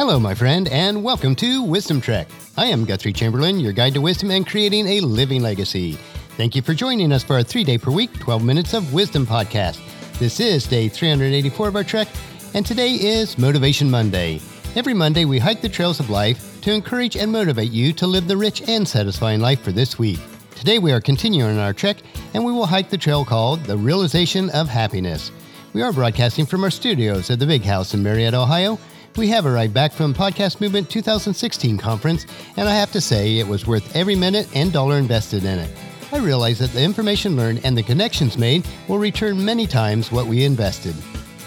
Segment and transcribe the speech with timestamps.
[0.00, 2.26] Hello, my friend, and welcome to Wisdom Trek.
[2.56, 5.98] I am Guthrie Chamberlain, your guide to wisdom and creating a living legacy.
[6.38, 9.26] Thank you for joining us for our three day per week, 12 minutes of wisdom
[9.26, 9.78] podcast.
[10.18, 12.08] This is day 384 of our trek,
[12.54, 14.40] and today is Motivation Monday.
[14.74, 18.26] Every Monday, we hike the trails of life to encourage and motivate you to live
[18.26, 20.20] the rich and satisfying life for this week.
[20.54, 21.98] Today, we are continuing our trek,
[22.32, 25.30] and we will hike the trail called the Realization of Happiness.
[25.74, 28.78] We are broadcasting from our studios at the Big House in Marietta, Ohio,
[29.16, 33.46] we have arrived back from Podcast Movement 2016 conference, and I have to say it
[33.46, 35.70] was worth every minute and dollar invested in it.
[36.12, 40.26] I realize that the information learned and the connections made will return many times what
[40.26, 40.94] we invested.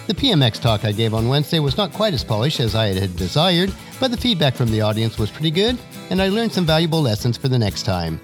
[0.08, 3.16] The PMX talk I gave on Wednesday was not quite as polished as I had
[3.16, 5.78] desired, but the feedback from the audience was pretty good,
[6.10, 8.20] and I learned some valuable lessons for the next time.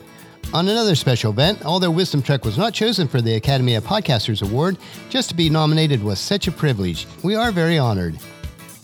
[0.53, 4.41] On another special event, although Wisdom Trek was not chosen for the Academy of Podcasters
[4.41, 4.77] Award,
[5.09, 7.05] just to be nominated was such a privilege.
[7.23, 8.17] We are very honored.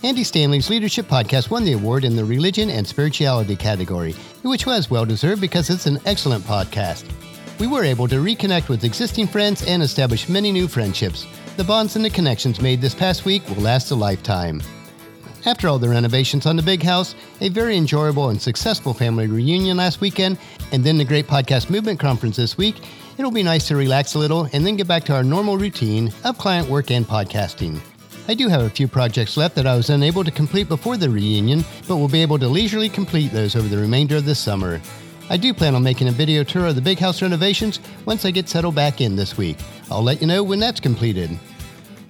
[0.05, 4.91] Andy Stanley's Leadership Podcast won the award in the Religion and Spirituality category, which was
[4.91, 7.09] well deserved because it's an excellent podcast.
[7.59, 11.25] We were able to reconnect with existing friends and establish many new friendships.
[11.57, 14.61] The bonds and the connections made this past week will last a lifetime.
[15.43, 19.77] After all the renovations on the big house, a very enjoyable and successful family reunion
[19.77, 20.37] last weekend,
[20.71, 22.75] and then the Great Podcast Movement Conference this week,
[23.17, 26.13] it'll be nice to relax a little and then get back to our normal routine
[26.23, 27.81] of client work and podcasting.
[28.27, 31.09] I do have a few projects left that I was unable to complete before the
[31.09, 34.81] reunion, but will be able to leisurely complete those over the remainder of the summer.
[35.29, 38.31] I do plan on making a video tour of the big house renovations once I
[38.31, 39.57] get settled back in this week.
[39.91, 41.37] I'll let you know when that's completed.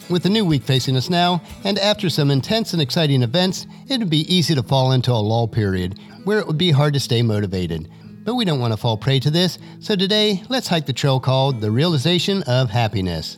[0.10, 4.00] With the new week facing us now, and after some intense and exciting events, it
[4.00, 7.00] would be easy to fall into a lull period where it would be hard to
[7.00, 7.90] stay motivated.
[8.24, 11.20] But we don't want to fall prey to this, so today let's hike the trail
[11.20, 13.38] called the realization of happiness.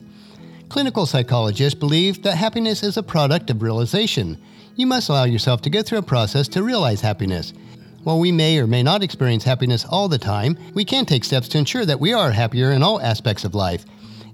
[0.69, 4.37] Clinical psychologists believe that happiness is a product of realization.
[4.75, 7.53] You must allow yourself to go through a process to realize happiness.
[8.03, 11.47] While we may or may not experience happiness all the time, we can take steps
[11.49, 13.85] to ensure that we are happier in all aspects of life.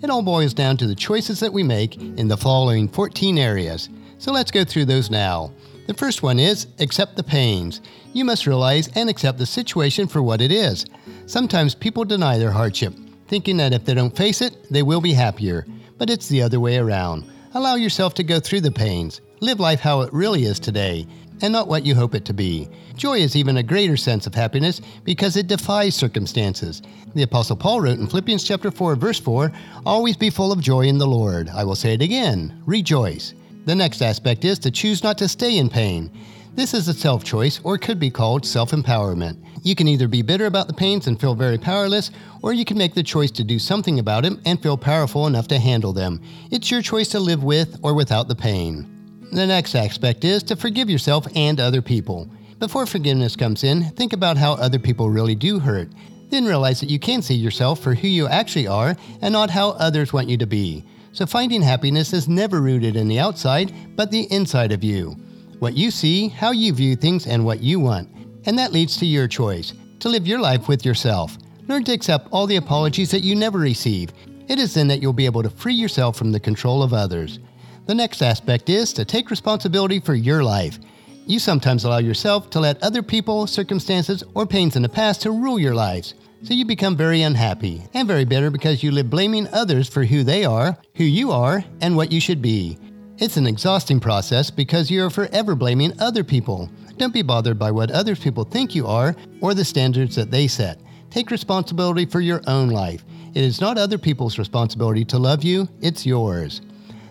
[0.01, 3.89] It all boils down to the choices that we make in the following 14 areas.
[4.17, 5.51] So let's go through those now.
[5.85, 7.79] The first one is accept the pains.
[8.11, 10.85] You must realize and accept the situation for what it is.
[11.27, 12.95] Sometimes people deny their hardship,
[13.27, 15.65] thinking that if they don't face it, they will be happier
[15.97, 17.25] but it's the other way around.
[17.53, 19.21] Allow yourself to go through the pains.
[19.39, 21.05] Live life how it really is today,
[21.41, 22.69] and not what you hope it to be.
[22.95, 26.81] Joy is even a greater sense of happiness because it defies circumstances.
[27.15, 29.51] The apostle Paul wrote in Philippians chapter 4 verse 4,
[29.85, 33.33] "Always be full of joy in the Lord." I will say it again, rejoice.
[33.65, 36.09] The next aspect is to choose not to stay in pain.
[36.55, 39.43] This is a self choice, or could be called self empowerment.
[39.63, 42.11] You can either be bitter about the pains and feel very powerless,
[42.43, 45.47] or you can make the choice to do something about them and feel powerful enough
[45.47, 46.21] to handle them.
[46.51, 48.85] It's your choice to live with or without the pain.
[49.31, 52.29] The next aspect is to forgive yourself and other people.
[52.59, 55.89] Before forgiveness comes in, think about how other people really do hurt.
[56.29, 59.69] Then realize that you can see yourself for who you actually are and not how
[59.71, 60.85] others want you to be.
[61.13, 65.17] So finding happiness is never rooted in the outside, but the inside of you
[65.59, 68.09] what you see, how you view things, and what you want.
[68.45, 71.37] And that leads to your choice to live your life with yourself.
[71.67, 74.11] Learn to accept all the apologies that you never receive.
[74.49, 77.39] It is then that you'll be able to free yourself from the control of others.
[77.85, 80.77] The next aspect is to take responsibility for your life.
[81.25, 85.31] You sometimes allow yourself to let other people, circumstances, or pains in the past to
[85.31, 86.15] rule your lives.
[86.43, 90.25] So you become very unhappy and very bitter because you live blaming others for who
[90.25, 92.77] they are, who you are, and what you should be.
[93.23, 96.69] It's an exhausting process because you are forever blaming other people.
[96.97, 100.45] Don't be bothered by what other people think you are or the standards that they
[100.45, 100.81] set.
[101.09, 103.05] Take responsibility for your own life.
[103.33, 106.59] It is not other people's responsibility to love you, it's yours.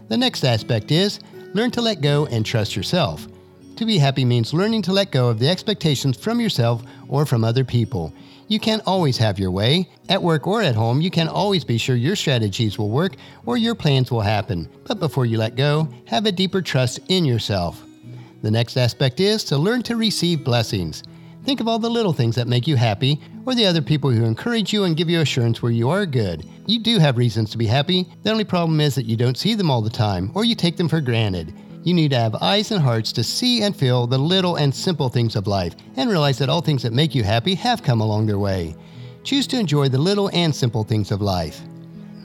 [0.09, 1.19] The next aspect is
[1.55, 3.27] learn to let go and trust yourself.
[3.77, 7.43] To be happy means learning to let go of the expectations from yourself or from
[7.43, 8.13] other people.
[8.53, 9.89] You can't always have your way.
[10.11, 13.15] At work or at home, you can always be sure your strategies will work
[13.47, 14.69] or your plans will happen.
[14.85, 17.83] But before you let go, have a deeper trust in yourself.
[18.43, 21.03] The next aspect is to learn to receive blessings.
[21.45, 24.23] Think of all the little things that make you happy, or the other people who
[24.23, 26.47] encourage you and give you assurance where you are good.
[26.67, 28.07] You do have reasons to be happy.
[28.23, 30.77] The only problem is that you don't see them all the time, or you take
[30.77, 31.55] them for granted.
[31.85, 35.09] You need to have eyes and hearts to see and feel the little and simple
[35.09, 38.27] things of life and realize that all things that make you happy have come along
[38.27, 38.77] their way.
[39.25, 41.61] Choose to enjoy the little and simple things of life.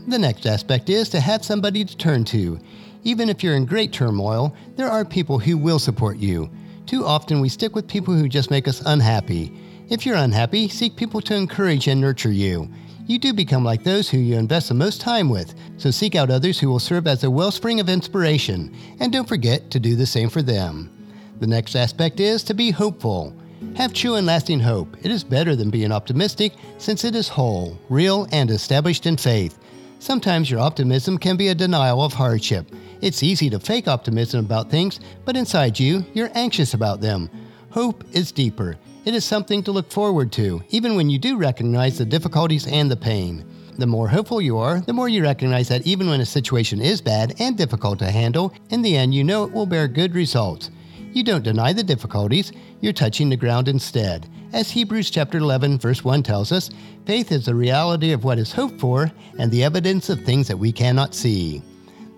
[0.08, 2.60] The next aspect is to have somebody to turn to.
[3.04, 6.52] Even if you're in great turmoil, there are people who will support you.
[6.86, 9.52] Too often we stick with people who just make us unhappy.
[9.90, 12.70] If you're unhappy, seek people to encourage and nurture you
[13.08, 15.56] you do become like those who you invest the most time with.
[15.78, 19.72] So seek out others who will serve as a wellspring of inspiration, and don't forget
[19.72, 20.92] to do the same for them.
[21.40, 23.34] The next aspect is to be hopeful.
[23.76, 24.98] Have true and lasting hope.
[25.04, 29.58] It is better than being optimistic since it is whole, real, and established in faith.
[30.00, 32.68] Sometimes your optimism can be a denial of hardship.
[33.02, 37.30] It's easy to fake optimism about things, but inside you, you're anxious about them.
[37.72, 38.78] Hope is deeper.
[39.08, 42.92] It is something to look forward to, even when you do recognize the difficulties and
[42.92, 43.46] the pain.
[43.78, 47.00] The more hopeful you are, the more you recognize that even when a situation is
[47.00, 50.72] bad and difficult to handle, in the end you know it will bear good results.
[51.14, 52.52] You don't deny the difficulties,
[52.82, 54.28] you're touching the ground instead.
[54.52, 56.70] As Hebrews chapter 11 verse 1 tells us,
[57.06, 60.60] faith is the reality of what is hoped for and the evidence of things that
[60.60, 61.62] we cannot see.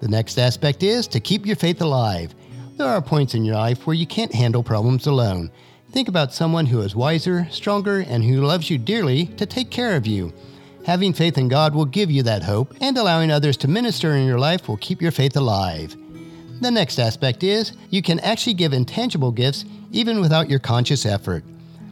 [0.01, 2.33] The next aspect is to keep your faith alive.
[2.77, 5.51] There are points in your life where you can't handle problems alone.
[5.91, 9.95] Think about someone who is wiser, stronger, and who loves you dearly to take care
[9.95, 10.31] of you.
[10.85, 14.27] Having faith in God will give you that hope, and allowing others to minister in
[14.27, 15.95] your life will keep your faith alive.
[16.61, 21.43] The next aspect is you can actually give intangible gifts even without your conscious effort.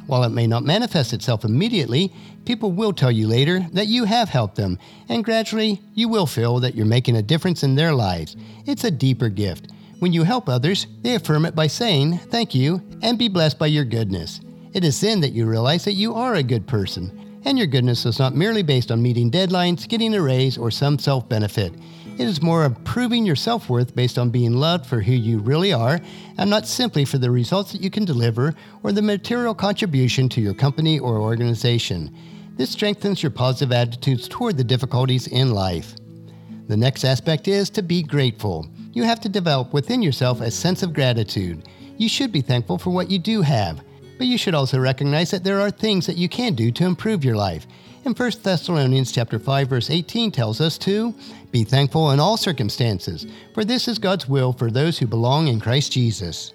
[0.06, 2.14] While it may not manifest itself immediately,
[2.46, 4.78] people will tell you later that you have helped them,
[5.10, 8.38] and gradually you will feel that you're making a difference in their lives.
[8.66, 9.72] It's a deeper gift.
[10.00, 13.68] When you help others, they affirm it by saying, Thank you, and be blessed by
[13.68, 14.40] your goodness.
[14.74, 18.06] It is then that you realize that you are a good person, and your goodness
[18.06, 21.74] is not merely based on meeting deadlines, getting a raise, or some self benefit.
[22.20, 25.40] It is more of proving your self worth based on being loved for who you
[25.40, 26.00] really are,
[26.38, 28.54] and not simply for the results that you can deliver
[28.84, 32.16] or the material contribution to your company or organization.
[32.56, 35.96] This strengthens your positive attitudes toward the difficulties in life.
[36.68, 38.68] The next aspect is to be grateful.
[38.98, 41.70] You have to develop within yourself a sense of gratitude.
[41.98, 43.84] You should be thankful for what you do have,
[44.18, 47.24] but you should also recognize that there are things that you can do to improve
[47.24, 47.68] your life.
[48.06, 51.14] And 1 Thessalonians chapter 5 verse 18 tells us to
[51.52, 55.60] be thankful in all circumstances, for this is God's will for those who belong in
[55.60, 56.54] Christ Jesus.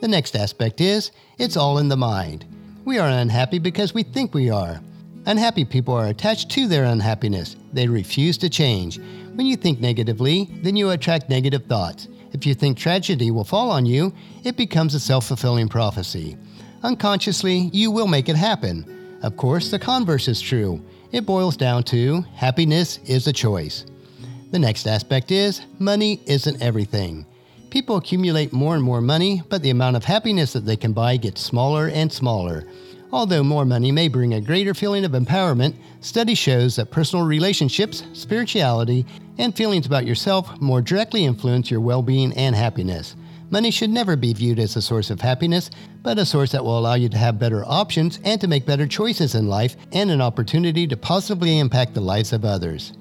[0.00, 2.46] The next aspect is it's all in the mind.
[2.84, 4.80] We are unhappy because we think we are.
[5.26, 7.56] Unhappy people are attached to their unhappiness.
[7.72, 9.00] They refuse to change.
[9.34, 12.06] When you think negatively, then you attract negative thoughts.
[12.32, 14.14] If you think tragedy will fall on you,
[14.44, 16.36] it becomes a self fulfilling prophecy.
[16.84, 19.18] Unconsciously, you will make it happen.
[19.24, 20.80] Of course, the converse is true.
[21.10, 23.84] It boils down to happiness is a choice.
[24.52, 27.26] The next aspect is money isn't everything.
[27.70, 31.16] People accumulate more and more money, but the amount of happiness that they can buy
[31.16, 32.64] gets smaller and smaller.
[33.16, 38.02] Although more money may bring a greater feeling of empowerment, study shows that personal relationships,
[38.12, 39.06] spirituality,
[39.38, 43.16] and feelings about yourself more directly influence your well being and happiness.
[43.48, 45.70] Money should never be viewed as a source of happiness,
[46.02, 48.86] but a source that will allow you to have better options and to make better
[48.86, 52.92] choices in life and an opportunity to positively impact the lives of others.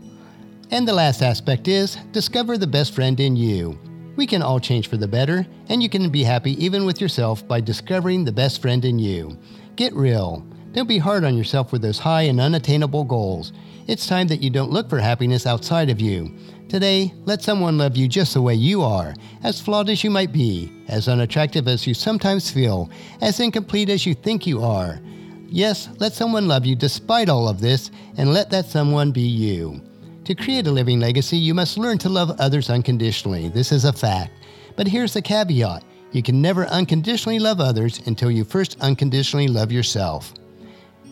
[0.72, 3.78] And the last aspect is discover the best friend in you.
[4.16, 7.46] We can all change for the better, and you can be happy even with yourself
[7.46, 9.38] by discovering the best friend in you.
[9.76, 10.46] Get real.
[10.72, 13.52] Don't be hard on yourself with those high and unattainable goals.
[13.88, 16.34] It's time that you don't look for happiness outside of you.
[16.70, 19.14] Today, let someone love you just the way you are,
[19.44, 22.90] as flawed as you might be, as unattractive as you sometimes feel,
[23.22, 25.00] as incomplete as you think you are.
[25.48, 29.82] Yes, let someone love you despite all of this, and let that someone be you.
[30.24, 33.50] To create a living legacy, you must learn to love others unconditionally.
[33.50, 34.32] This is a fact.
[34.76, 35.84] But here's the caveat
[36.16, 40.34] you can never unconditionally love others until you first unconditionally love yourself.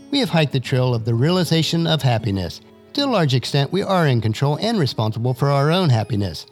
[0.10, 2.62] We have hiked the trail of the realization of happiness,
[2.94, 6.46] to a large extent, we are in control and responsible for our own happiness.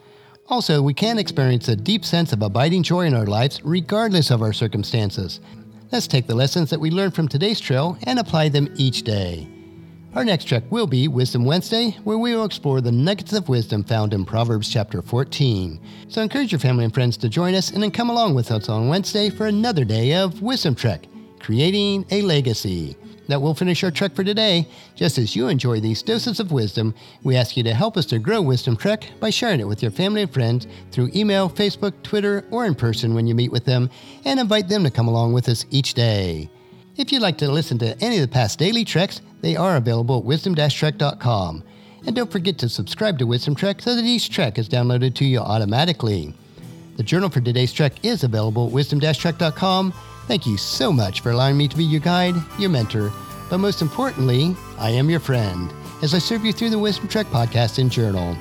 [0.48, 4.42] Also, we can experience a deep sense of abiding joy in our lives regardless of
[4.42, 5.38] our circumstances.
[5.92, 9.46] Let's take the lessons that we learned from today's trail and apply them each day.
[10.14, 13.82] Our next trek will be Wisdom Wednesday, where we will explore the nuggets of wisdom
[13.82, 15.80] found in Proverbs chapter 14.
[16.08, 18.68] So encourage your family and friends to join us and then come along with us
[18.68, 21.06] on Wednesday for another day of Wisdom Trek,
[21.40, 22.94] creating a legacy.
[23.28, 24.68] That will finish our trek for today.
[24.94, 28.18] Just as you enjoy these doses of wisdom, we ask you to help us to
[28.18, 32.44] grow Wisdom Trek by sharing it with your family and friends through email, Facebook, Twitter,
[32.50, 33.88] or in person when you meet with them,
[34.26, 36.50] and invite them to come along with us each day.
[36.96, 40.18] If you'd like to listen to any of the past daily treks, they are available
[40.18, 41.64] at wisdom-trek.com.
[42.06, 45.24] And don't forget to subscribe to Wisdom Trek so that each trek is downloaded to
[45.24, 46.34] you automatically.
[46.96, 49.94] The journal for today's trek is available at wisdom-trek.com
[50.26, 53.12] Thank you so much for allowing me to be your guide, your mentor,
[53.50, 55.72] but most importantly, I am your friend
[56.02, 58.36] as I serve you through the Wisdom Trek podcast and journal.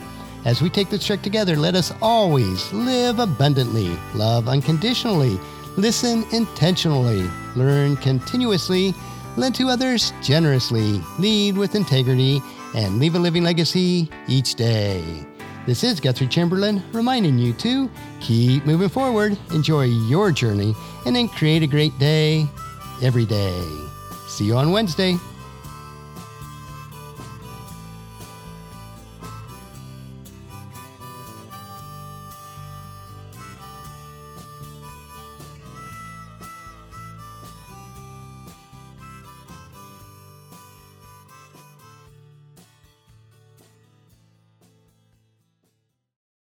[0.45, 5.39] As we take this trek together, let us always live abundantly, love unconditionally,
[5.75, 8.93] listen intentionally, learn continuously,
[9.37, 12.41] lend to others generously, lead with integrity,
[12.75, 15.25] and leave a living legacy each day.
[15.65, 17.89] This is Guthrie Chamberlain reminding you to
[18.19, 20.73] keep moving forward, enjoy your journey,
[21.05, 22.47] and then create a great day
[23.01, 23.63] every day.
[24.27, 25.17] See you on Wednesday.